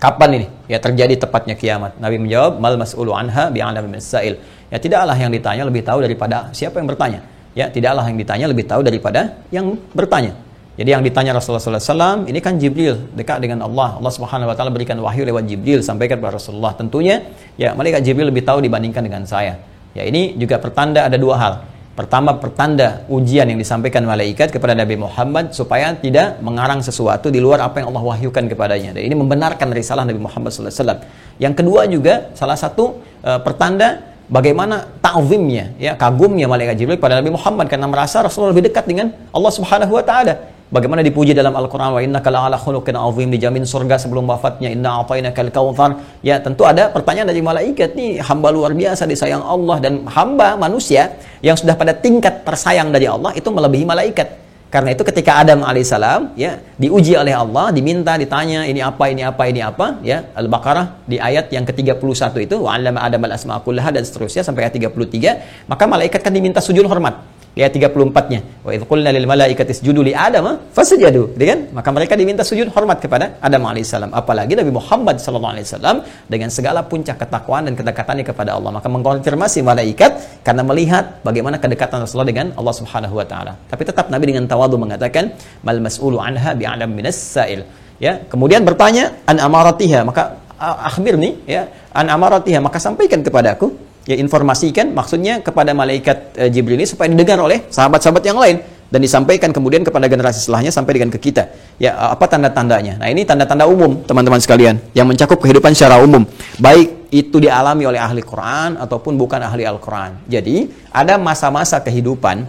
kapan 0.00 0.30
ini? 0.40 0.46
Ya 0.72 0.78
terjadi 0.82 1.14
tepatnya 1.14 1.54
kiamat. 1.54 1.94
Nabi 2.02 2.16
menjawab 2.18 2.58
mal 2.58 2.74
mas'ulu 2.80 3.12
anha 3.14 3.52
bi'alam 3.54 3.86
min 3.92 4.00
sa'il 4.00 4.40
ya 4.72 4.78
tidaklah 4.80 5.14
yang 5.20 5.30
ditanya 5.30 5.68
lebih 5.68 5.84
tahu 5.84 6.00
daripada 6.00 6.48
siapa 6.56 6.80
yang 6.80 6.88
bertanya. 6.88 7.20
Ya 7.52 7.68
tidaklah 7.68 8.08
yang 8.08 8.16
ditanya 8.16 8.46
lebih 8.48 8.64
tahu 8.64 8.80
daripada 8.88 9.36
yang 9.52 9.76
bertanya 9.92 10.45
jadi 10.76 10.92
yang 10.92 11.00
ditanya 11.00 11.32
Rasulullah 11.32 11.80
SAW, 11.80 12.28
ini 12.28 12.36
kan 12.44 12.60
Jibril, 12.60 13.08
dekat 13.16 13.40
dengan 13.40 13.64
Allah. 13.64 13.96
Allah 13.96 14.12
Subhanahu 14.12 14.52
Wa 14.52 14.54
Taala 14.60 14.68
berikan 14.68 15.00
wahyu 15.00 15.24
lewat 15.24 15.48
Jibril, 15.48 15.80
sampaikan 15.80 16.20
kepada 16.20 16.36
Rasulullah. 16.36 16.76
Tentunya, 16.76 17.32
ya 17.56 17.72
malaikat 17.72 18.04
Jibril 18.04 18.28
lebih 18.28 18.44
tahu 18.44 18.60
dibandingkan 18.60 19.00
dengan 19.00 19.24
saya. 19.24 19.56
Ya 19.96 20.04
ini 20.04 20.36
juga 20.36 20.60
pertanda 20.60 21.08
ada 21.08 21.16
dua 21.16 21.40
hal. 21.40 21.54
Pertama, 21.96 22.36
pertanda 22.36 23.08
ujian 23.08 23.48
yang 23.48 23.56
disampaikan 23.56 24.04
malaikat 24.04 24.52
kepada 24.52 24.76
Nabi 24.76 25.00
Muhammad 25.00 25.56
supaya 25.56 25.96
tidak 25.96 26.44
mengarang 26.44 26.84
sesuatu 26.84 27.32
di 27.32 27.40
luar 27.40 27.64
apa 27.64 27.80
yang 27.80 27.88
Allah 27.88 28.04
wahyukan 28.12 28.44
kepadanya. 28.44 28.92
Dan 28.92 29.08
ini 29.08 29.16
membenarkan 29.16 29.72
risalah 29.72 30.04
Nabi 30.04 30.20
Muhammad 30.20 30.52
SAW. 30.52 31.00
Yang 31.40 31.54
kedua 31.56 31.88
juga 31.88 32.36
salah 32.36 32.60
satu 32.60 33.00
uh, 33.24 33.40
pertanda 33.40 34.12
bagaimana 34.28 34.92
ta'zimnya 35.00 35.78
ya 35.80 35.96
kagumnya 35.96 36.50
malaikat 36.50 36.76
Jibril 36.76 37.00
pada 37.00 37.16
Nabi 37.16 37.32
Muhammad 37.32 37.64
karena 37.70 37.88
merasa 37.88 38.20
Rasulullah 38.20 38.52
lebih 38.52 38.68
dekat 38.68 38.84
dengan 38.84 39.16
Allah 39.32 39.52
Subhanahu 39.56 39.96
wa 39.96 40.04
taala. 40.04 40.55
Bagaimana 40.66 40.98
dipuji 41.06 41.30
dalam 41.30 41.54
Al-Quran? 41.54 41.94
Wa 41.94 42.00
innaka 42.02 42.26
la'ala 42.26 42.58
khuluqin 42.58 42.98
azim. 42.98 43.30
Dijamin 43.30 43.62
surga 43.62 44.02
sebelum 44.02 44.26
wafatnya. 44.26 44.66
Inna 44.74 44.98
a'tainaka 44.98 45.38
al-kautsar. 45.46 45.90
Ya, 46.26 46.42
tentu 46.42 46.66
ada 46.66 46.90
pertanyaan 46.90 47.30
dari 47.30 47.38
malaikat 47.38 47.94
nih, 47.94 48.18
hamba 48.18 48.50
luar 48.50 48.74
biasa 48.74 49.06
disayang 49.06 49.46
Allah 49.46 49.78
dan 49.78 50.02
hamba 50.10 50.58
manusia 50.58 51.14
yang 51.38 51.54
sudah 51.54 51.78
pada 51.78 51.94
tingkat 51.94 52.42
tersayang 52.42 52.90
dari 52.90 53.06
Allah 53.06 53.30
itu 53.38 53.46
melebihi 53.46 53.86
malaikat. 53.86 54.42
Karena 54.66 54.90
itu 54.90 55.06
ketika 55.06 55.38
Adam 55.38 55.62
alaihissalam 55.62 56.34
ya 56.34 56.58
diuji 56.74 57.14
oleh 57.14 57.30
Allah, 57.30 57.70
diminta, 57.70 58.18
ditanya 58.18 58.66
ini 58.66 58.82
apa, 58.82 59.06
ini 59.06 59.22
apa, 59.22 59.42
ini 59.46 59.62
apa, 59.62 60.02
ya 60.02 60.26
Al-Baqarah 60.34 61.06
di 61.06 61.22
ayat 61.22 61.54
yang 61.54 61.62
ke-31 61.62 62.34
itu 62.42 62.58
wa 62.58 62.74
'allama 62.74 63.06
Adam 63.06 63.22
al-asma'a 63.30 63.62
dan 63.94 64.02
seterusnya 64.02 64.42
sampai 64.42 64.66
ayat 64.66 64.74
33, 64.74 65.70
maka 65.70 65.84
malaikat 65.86 66.18
kan 66.18 66.34
diminta 66.34 66.58
sujud 66.58 66.82
hormat 66.90 67.35
ayat 67.56 67.72
34-nya. 67.72 68.40
Wa 68.66 68.70
idh 68.76 68.84
qulna 68.84 69.10
lil 69.16 69.24
malaikati 69.24 69.72
isjudu 69.72 70.04
li 70.04 70.12
Adam 70.12 70.46
fasajadu, 70.76 71.32
gitu 71.34 71.44
kan? 71.50 71.58
Maka 71.72 71.88
mereka 71.96 72.12
diminta 72.20 72.44
sujud 72.44 72.68
hormat 72.76 73.00
kepada 73.04 73.40
Adam 73.40 73.64
alaihissalam. 73.64 74.12
Apalagi 74.12 74.52
Nabi 74.60 74.72
Muhammad 74.76 75.16
sallallahu 75.24 75.54
alaihi 75.56 75.66
wasallam 75.68 75.96
dengan 76.28 76.52
segala 76.52 76.84
puncak 76.84 77.16
ketakwaan 77.16 77.64
dan 77.68 77.74
kedekatannya 77.80 78.24
kepada 78.28 78.50
Allah. 78.56 78.70
Maka 78.76 78.88
mengkonfirmasi 78.92 79.64
malaikat 79.64 80.44
karena 80.44 80.62
melihat 80.68 81.04
bagaimana 81.24 81.56
kedekatan 81.56 82.04
Rasulullah 82.04 82.28
dengan 82.28 82.46
Allah 82.60 82.74
Subhanahu 82.76 83.14
wa 83.20 83.24
taala. 83.24 83.52
Tapi 83.72 83.82
tetap 83.88 84.12
Nabi 84.12 84.24
dengan 84.30 84.44
tawadu 84.44 84.76
mengatakan 84.76 85.32
mal 85.64 85.80
mas'ulu 85.80 86.20
anha 86.20 86.52
bi'alam 86.52 86.92
minas 86.92 87.16
sa'il. 87.16 87.64
Ya, 87.96 88.20
kemudian 88.28 88.60
bertanya 88.68 89.16
an 89.24 89.40
amaratiha, 89.40 90.04
maka 90.04 90.36
akhbir 90.60 91.16
nih 91.16 91.32
ya, 91.48 91.62
an 91.96 92.12
amaratiha, 92.12 92.60
maka 92.60 92.76
sampaikan 92.76 93.24
kepadaku 93.24 93.72
ya 94.06 94.16
informasikan 94.16 94.94
maksudnya 94.94 95.42
kepada 95.42 95.74
malaikat 95.74 96.38
e, 96.38 96.42
Jibril 96.54 96.78
ini 96.78 96.86
supaya 96.86 97.10
didengar 97.10 97.42
oleh 97.42 97.66
sahabat-sahabat 97.68 98.22
yang 98.22 98.38
lain 98.38 98.56
dan 98.86 99.02
disampaikan 99.02 99.50
kemudian 99.50 99.82
kepada 99.82 100.06
generasi 100.06 100.46
setelahnya 100.46 100.70
sampai 100.70 100.94
dengan 100.94 101.10
ke 101.10 101.18
kita. 101.18 101.50
Ya, 101.76 101.98
apa 101.98 102.30
tanda-tandanya? 102.30 103.02
Nah, 103.02 103.10
ini 103.10 103.26
tanda-tanda 103.26 103.66
umum, 103.66 104.06
teman-teman 104.06 104.38
sekalian, 104.38 104.78
yang 104.94 105.10
mencakup 105.10 105.42
kehidupan 105.42 105.74
secara 105.74 105.98
umum, 105.98 106.22
baik 106.62 107.10
itu 107.10 107.42
dialami 107.42 107.82
oleh 107.82 107.98
ahli 107.98 108.22
Quran 108.22 108.78
ataupun 108.78 109.18
bukan 109.18 109.42
ahli 109.42 109.66
Al-Quran. 109.66 110.22
Jadi, 110.30 110.70
ada 110.94 111.18
masa-masa 111.18 111.82
kehidupan 111.82 112.46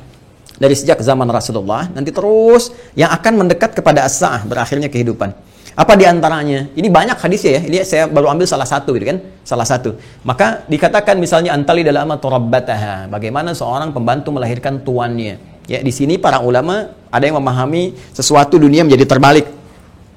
dari 0.58 0.74
sejak 0.74 0.98
zaman 1.06 1.30
Rasulullah 1.30 1.86
nanti 1.94 2.10
terus 2.10 2.74
yang 2.98 3.14
akan 3.14 3.46
mendekat 3.46 3.78
kepada 3.78 4.06
as-sa'ah 4.06 4.46
berakhirnya 4.46 4.90
kehidupan. 4.90 5.34
Apa 5.78 5.94
di 5.94 6.10
antaranya? 6.10 6.74
Ini 6.74 6.90
banyak 6.90 7.22
hadisnya 7.22 7.62
ya. 7.62 7.62
Ini 7.70 7.78
saya 7.86 8.04
baru 8.10 8.34
ambil 8.34 8.50
salah 8.50 8.66
satu 8.66 8.98
gitu 8.98 9.14
kan. 9.14 9.22
Salah 9.46 9.62
satu. 9.62 9.94
Maka 10.26 10.66
dikatakan 10.66 11.22
misalnya 11.22 11.54
antali 11.54 11.86
dalam 11.86 12.10
turabbataha. 12.18 13.06
Bagaimana 13.14 13.54
seorang 13.54 13.94
pembantu 13.94 14.34
melahirkan 14.34 14.82
tuannya. 14.82 15.38
Ya, 15.70 15.80
di 15.86 15.94
sini 15.94 16.18
para 16.18 16.42
ulama 16.42 16.98
ada 17.14 17.22
yang 17.22 17.38
memahami 17.38 17.94
sesuatu 18.10 18.58
dunia 18.58 18.82
menjadi 18.82 19.06
terbalik. 19.06 19.46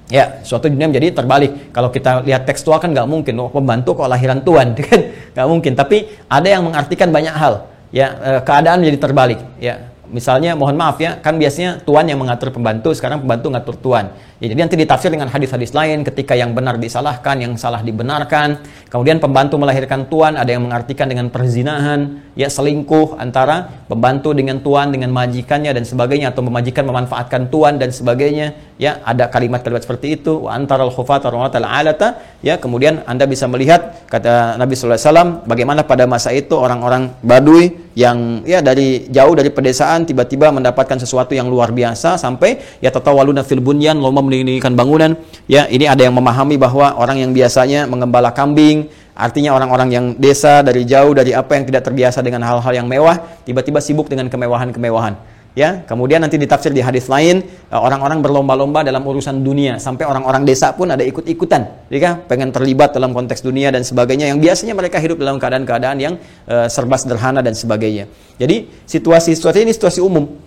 Ya, 0.09 0.41
suatu 0.49 0.73
dunia 0.73 0.89
menjadi 0.89 1.13
terbalik. 1.13 1.77
Kalau 1.77 1.93
kita 1.93 2.25
lihat 2.25 2.49
tekstual 2.49 2.81
kan 2.81 2.97
nggak 2.97 3.05
mungkin, 3.05 3.37
oh, 3.37 3.53
pembantu 3.53 4.01
kok 4.01 4.09
lahiran 4.09 4.41
Tuhan, 4.41 4.75
kan 4.81 5.01
nggak 5.37 5.47
mungkin. 5.47 5.73
Tapi 5.77 6.09
ada 6.27 6.49
yang 6.49 6.65
mengartikan 6.67 7.13
banyak 7.13 7.37
hal. 7.37 7.69
Ya, 7.93 8.17
eh, 8.19 8.41
keadaan 8.43 8.81
menjadi 8.81 8.99
terbalik. 9.11 9.39
Ya, 9.63 9.91
misalnya 10.11 10.59
mohon 10.59 10.75
maaf 10.75 10.99
ya, 10.99 11.19
kan 11.19 11.39
biasanya 11.39 11.83
tuan 11.87 12.07
yang 12.07 12.19
mengatur 12.19 12.51
pembantu, 12.51 12.91
sekarang 12.91 13.23
pembantu 13.23 13.47
ngatur 13.55 13.77
tuan. 13.79 14.11
Ya, 14.41 14.49
jadi 14.49 14.65
nanti 14.65 14.77
ditafsir 14.81 15.13
dengan 15.13 15.29
hadis-hadis 15.29 15.77
lain 15.77 16.01
ketika 16.01 16.33
yang 16.33 16.57
benar 16.57 16.81
disalahkan, 16.81 17.45
yang 17.45 17.61
salah 17.61 17.85
dibenarkan. 17.85 18.65
Kemudian 18.89 19.21
pembantu 19.21 19.61
melahirkan 19.61 20.09
tuan, 20.09 20.41
ada 20.41 20.49
yang 20.49 20.65
mengartikan 20.65 21.13
dengan 21.13 21.29
perzinahan, 21.29 22.25
ya 22.33 22.49
selingkuh 22.49 23.21
antara 23.21 23.85
pembantu 23.85 24.33
dengan 24.33 24.65
tuan, 24.65 24.97
dengan 24.97 25.13
majikannya 25.13 25.77
dan 25.77 25.85
sebagainya 25.85 26.33
atau 26.33 26.41
memajikan 26.41 26.89
memanfaatkan 26.89 27.53
tuan 27.53 27.77
dan 27.77 27.93
sebagainya. 27.93 28.57
Ya, 28.81 29.05
ada 29.05 29.29
kalimat-kalimat 29.29 29.85
seperti 29.85 30.17
itu. 30.17 30.49
Wa 30.49 30.57
antaral 30.57 30.89
khufata 30.89 31.29
alata. 31.29 32.41
Ya, 32.41 32.57
kemudian 32.57 33.05
Anda 33.05 33.29
bisa 33.29 33.45
melihat 33.45 34.09
kata 34.09 34.57
Nabi 34.57 34.73
sallallahu 34.73 34.97
alaihi 34.97 35.13
wasallam 35.13 35.31
bagaimana 35.45 35.81
pada 35.85 36.09
masa 36.09 36.33
itu 36.33 36.57
orang-orang 36.57 37.13
Badui 37.21 37.93
yang 37.93 38.47
ya 38.49 38.63
dari 38.63 39.11
jauh 39.13 39.35
dari 39.35 39.53
pedesaan 39.53 40.07
tiba-tiba 40.09 40.49
mendapatkan 40.55 40.97
sesuatu 40.97 41.35
yang 41.35 41.51
luar 41.51 41.75
biasa 41.75 42.17
sampai 42.17 42.81
ya 42.81 42.89
tatawaluna 42.89 43.43
fil 43.43 43.61
bunyan 43.61 43.99
lomba 43.99 44.23
mendirikan 44.39 44.79
bangunan. 44.79 45.19
Ya, 45.51 45.67
ini 45.67 45.91
ada 45.91 46.07
yang 46.07 46.15
memahami 46.15 46.55
bahwa 46.55 46.95
orang 46.95 47.19
yang 47.19 47.35
biasanya 47.35 47.91
mengembala 47.91 48.31
kambing, 48.31 48.87
artinya 49.19 49.59
orang-orang 49.59 49.89
yang 49.91 50.05
desa 50.15 50.63
dari 50.63 50.87
jauh 50.87 51.11
dari 51.11 51.35
apa 51.35 51.59
yang 51.59 51.67
tidak 51.67 51.83
terbiasa 51.91 52.23
dengan 52.23 52.47
hal-hal 52.47 52.71
yang 52.71 52.87
mewah, 52.87 53.19
tiba-tiba 53.43 53.83
sibuk 53.83 54.07
dengan 54.07 54.31
kemewahan-kemewahan. 54.31 55.41
Ya, 55.59 55.83
kemudian 55.83 56.23
nanti 56.23 56.39
ditafsir 56.39 56.71
di 56.71 56.79
hadis 56.79 57.11
lain 57.11 57.43
eh, 57.43 57.75
orang-orang 57.75 58.23
berlomba-lomba 58.23 58.87
dalam 58.87 59.03
urusan 59.03 59.43
dunia 59.43 59.83
sampai 59.83 60.07
orang-orang 60.07 60.47
desa 60.47 60.71
pun 60.79 60.95
ada 60.95 61.03
ikut-ikutan, 61.03 61.91
ya 61.91 62.23
pengen 62.23 62.55
terlibat 62.55 62.95
dalam 62.95 63.11
konteks 63.11 63.43
dunia 63.43 63.75
dan 63.75 63.83
sebagainya 63.83 64.31
yang 64.31 64.39
biasanya 64.39 64.79
mereka 64.79 65.03
hidup 65.03 65.19
dalam 65.19 65.43
keadaan-keadaan 65.43 65.99
yang 65.99 66.15
uh, 66.47 66.71
serba 66.71 66.95
sederhana 66.95 67.43
dan 67.43 67.59
sebagainya. 67.59 68.07
Jadi 68.39 68.71
situasi-situasi 68.87 69.67
ini 69.67 69.75
situasi 69.75 69.99
umum. 69.99 70.39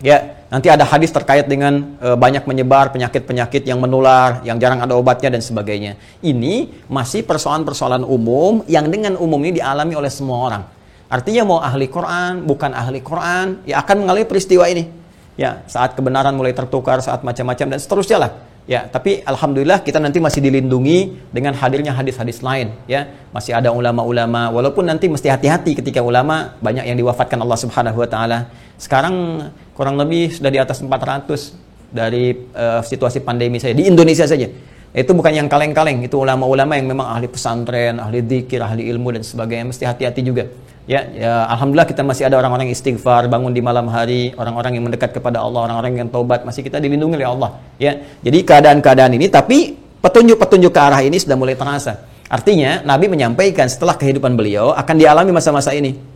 Ya, 0.00 0.35
Nanti 0.46 0.70
ada 0.70 0.86
hadis 0.86 1.10
terkait 1.10 1.50
dengan 1.50 1.98
e, 1.98 2.14
banyak 2.14 2.46
menyebar 2.46 2.94
penyakit-penyakit 2.94 3.66
yang 3.66 3.82
menular, 3.82 4.46
yang 4.46 4.62
jarang 4.62 4.78
ada 4.78 4.94
obatnya 4.94 5.34
dan 5.34 5.42
sebagainya. 5.42 5.98
Ini 6.22 6.86
masih 6.86 7.26
persoalan-persoalan 7.26 8.06
umum 8.06 8.62
yang 8.70 8.86
dengan 8.86 9.18
umum 9.18 9.42
ini 9.42 9.58
dialami 9.58 9.98
oleh 9.98 10.06
semua 10.06 10.38
orang. 10.46 10.62
Artinya 11.10 11.42
mau 11.42 11.58
ahli 11.58 11.90
Quran, 11.90 12.46
bukan 12.46 12.70
ahli 12.70 13.02
Quran, 13.02 13.66
ya 13.66 13.82
akan 13.82 14.06
mengalami 14.06 14.26
peristiwa 14.26 14.70
ini. 14.70 14.86
Ya, 15.34 15.66
saat 15.66 15.98
kebenaran 15.98 16.32
mulai 16.38 16.54
tertukar, 16.54 17.02
saat 17.02 17.26
macam-macam 17.26 17.66
dan 17.74 17.78
seterusnya 17.82 18.18
lah. 18.22 18.30
Ya, 18.66 18.82
tapi 18.90 19.22
alhamdulillah 19.22 19.78
kita 19.86 20.02
nanti 20.02 20.18
masih 20.18 20.42
dilindungi 20.42 21.30
dengan 21.30 21.54
hadirnya 21.54 21.94
hadis-hadis 21.94 22.42
lain, 22.42 22.74
ya. 22.90 23.06
Masih 23.30 23.54
ada 23.54 23.70
ulama-ulama 23.70 24.50
walaupun 24.50 24.82
nanti 24.82 25.06
mesti 25.06 25.30
hati-hati 25.30 25.78
ketika 25.78 26.02
ulama 26.02 26.58
banyak 26.58 26.82
yang 26.82 26.98
diwafatkan 26.98 27.38
Allah 27.38 27.58
Subhanahu 27.62 28.02
wa 28.02 28.08
taala. 28.10 28.50
Sekarang 28.74 29.46
kurang 29.70 29.94
lebih 29.94 30.34
sudah 30.34 30.50
di 30.50 30.58
atas 30.58 30.82
400 30.82 31.94
dari 31.94 32.34
uh, 32.34 32.82
situasi 32.82 33.22
pandemi 33.22 33.62
saya 33.62 33.70
di 33.70 33.86
Indonesia 33.86 34.26
saja. 34.26 34.50
Itu 34.96 35.12
bukan 35.12 35.28
yang 35.28 35.44
kaleng-kaleng, 35.44 36.00
itu 36.08 36.16
ulama-ulama 36.16 36.72
yang 36.80 36.88
memang 36.88 37.04
ahli 37.12 37.28
pesantren, 37.28 38.00
ahli 38.00 38.24
dzikir, 38.24 38.64
ahli 38.64 38.88
ilmu 38.88 39.12
dan 39.12 39.20
sebagainya. 39.20 39.68
Mesti 39.68 39.84
hati-hati 39.84 40.24
juga. 40.24 40.48
Ya, 40.88 41.04
ya, 41.12 41.44
alhamdulillah 41.52 41.84
kita 41.84 42.00
masih 42.00 42.24
ada 42.24 42.40
orang-orang 42.40 42.72
istighfar, 42.72 43.28
bangun 43.28 43.52
di 43.52 43.60
malam 43.60 43.92
hari, 43.92 44.32
orang-orang 44.40 44.80
yang 44.80 44.88
mendekat 44.88 45.12
kepada 45.12 45.44
Allah, 45.44 45.68
orang-orang 45.68 46.00
yang 46.00 46.08
taubat, 46.08 46.48
masih 46.48 46.64
kita 46.64 46.80
dilindungi 46.80 47.20
oleh 47.20 47.28
Allah. 47.28 47.60
Ya, 47.76 48.08
jadi 48.24 48.38
keadaan-keadaan 48.40 49.12
ini, 49.20 49.28
tapi 49.28 49.76
petunjuk-petunjuk 50.00 50.72
ke 50.72 50.80
arah 50.80 51.04
ini 51.04 51.20
sudah 51.20 51.36
mulai 51.36 51.60
terasa. 51.60 52.08
Artinya, 52.32 52.80
Nabi 52.80 53.12
menyampaikan 53.12 53.68
setelah 53.68 54.00
kehidupan 54.00 54.32
beliau 54.32 54.72
akan 54.72 54.96
dialami 54.96 55.28
masa-masa 55.28 55.76
ini. 55.76 56.15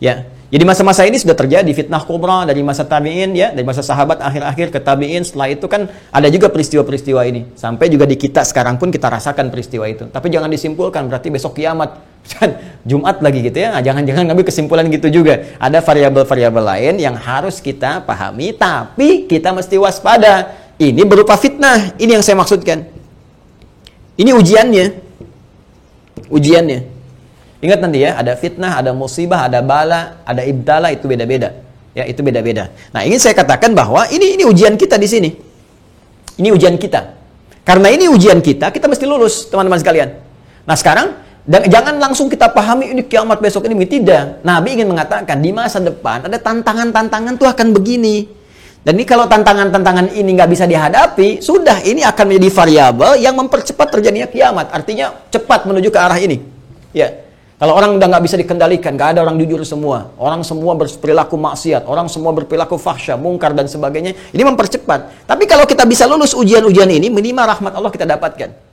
Ya, 0.00 0.24
jadi 0.50 0.66
masa-masa 0.66 1.06
ini 1.06 1.14
sudah 1.14 1.38
terjadi 1.38 1.70
fitnah 1.70 2.02
kubra 2.02 2.42
dari 2.42 2.58
masa 2.66 2.82
tabi'in 2.82 3.38
ya, 3.38 3.54
dari 3.54 3.62
masa 3.62 3.86
sahabat 3.86 4.18
akhir-akhir 4.18 4.74
ke 4.74 4.78
tabi'in. 4.82 5.22
Setelah 5.22 5.46
itu 5.54 5.70
kan 5.70 5.86
ada 6.10 6.26
juga 6.26 6.50
peristiwa-peristiwa 6.50 7.22
ini. 7.22 7.54
Sampai 7.54 7.86
juga 7.86 8.02
di 8.02 8.18
kita 8.18 8.42
sekarang 8.42 8.74
pun 8.74 8.90
kita 8.90 9.06
rasakan 9.06 9.46
peristiwa 9.54 9.86
itu. 9.86 10.10
Tapi 10.10 10.26
jangan 10.26 10.50
disimpulkan 10.50 11.06
berarti 11.06 11.30
besok 11.30 11.54
kiamat. 11.54 12.02
Jumat 12.90 13.22
lagi 13.22 13.46
gitu 13.46 13.62
ya. 13.62 13.78
Nah, 13.78 13.82
jangan-jangan 13.86 14.26
ngambil 14.26 14.44
kesimpulan 14.50 14.90
gitu 14.90 15.06
juga. 15.22 15.54
Ada 15.62 15.78
variabel-variabel 15.86 16.64
lain 16.66 16.94
yang 16.98 17.14
harus 17.14 17.62
kita 17.62 18.02
pahami 18.02 18.50
tapi 18.50 19.30
kita 19.30 19.54
mesti 19.54 19.78
waspada. 19.78 20.50
Ini 20.82 21.06
berupa 21.06 21.38
fitnah. 21.38 21.94
Ini 21.94 22.18
yang 22.18 22.26
saya 22.26 22.34
maksudkan. 22.34 22.90
Ini 24.18 24.34
ujiannya. 24.34 24.86
Ujiannya. 26.26 26.99
Ingat 27.60 27.78
nanti 27.84 28.00
ya, 28.00 28.16
ada 28.16 28.32
fitnah, 28.36 28.80
ada 28.80 28.96
musibah, 28.96 29.44
ada 29.44 29.60
bala, 29.60 30.24
ada 30.24 30.40
ibtala 30.44 30.88
itu 30.92 31.04
beda-beda. 31.04 31.52
Ya, 31.92 32.08
itu 32.08 32.24
beda-beda. 32.24 32.72
Nah, 32.96 33.04
ingin 33.04 33.20
saya 33.20 33.36
katakan 33.36 33.76
bahwa 33.76 34.08
ini 34.08 34.40
ini 34.40 34.44
ujian 34.48 34.80
kita 34.80 34.96
di 34.96 35.08
sini. 35.10 35.30
Ini 36.40 36.48
ujian 36.56 36.80
kita. 36.80 37.20
Karena 37.60 37.92
ini 37.92 38.08
ujian 38.08 38.40
kita, 38.40 38.72
kita 38.72 38.88
mesti 38.88 39.04
lulus, 39.04 39.52
teman-teman 39.52 39.76
sekalian. 39.76 40.08
Nah, 40.64 40.76
sekarang 40.78 41.12
dan 41.44 41.64
jangan 41.68 41.96
langsung 41.96 42.28
kita 42.28 42.52
pahami 42.52 42.92
ini 42.92 43.02
kiamat 43.04 43.40
besok 43.40 43.64
ini 43.68 43.84
tidak. 43.88 44.44
Nabi 44.44 44.76
ingin 44.76 44.88
mengatakan 44.88 45.40
di 45.40 45.50
masa 45.50 45.80
depan 45.80 46.28
ada 46.28 46.36
tantangan-tantangan 46.36 47.36
tuh 47.40 47.48
akan 47.48 47.72
begini. 47.72 48.28
Dan 48.80 48.96
ini 48.96 49.04
kalau 49.04 49.28
tantangan-tantangan 49.28 50.16
ini 50.16 50.40
nggak 50.40 50.48
bisa 50.48 50.64
dihadapi, 50.64 51.44
sudah 51.44 51.84
ini 51.84 52.00
akan 52.00 52.24
menjadi 52.32 52.48
variabel 52.48 53.12
yang 53.20 53.36
mempercepat 53.36 53.92
terjadinya 53.92 54.24
kiamat. 54.24 54.72
Artinya 54.72 55.12
cepat 55.28 55.68
menuju 55.68 55.92
ke 55.92 55.98
arah 56.00 56.16
ini. 56.16 56.40
Ya, 56.96 57.12
kalau 57.60 57.76
orang 57.76 58.00
udah 58.00 58.08
nggak 58.08 58.24
bisa 58.24 58.40
dikendalikan, 58.40 58.96
nggak 58.96 59.12
ada 59.12 59.20
orang 59.20 59.36
jujur 59.36 59.60
semua, 59.68 60.16
orang 60.16 60.40
semua 60.40 60.72
berperilaku 60.80 61.36
maksiat, 61.36 61.84
orang 61.84 62.08
semua 62.08 62.32
berperilaku 62.32 62.80
fahsya, 62.80 63.20
mungkar 63.20 63.52
dan 63.52 63.68
sebagainya, 63.68 64.16
ini 64.32 64.42
mempercepat. 64.48 65.28
Tapi 65.28 65.44
kalau 65.44 65.68
kita 65.68 65.84
bisa 65.84 66.08
lulus 66.08 66.32
ujian-ujian 66.32 66.88
ini, 66.88 67.12
minimal 67.12 67.44
rahmat 67.44 67.76
Allah 67.76 67.92
kita 67.92 68.08
dapatkan. 68.08 68.69